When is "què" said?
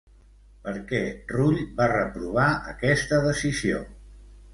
0.91-1.01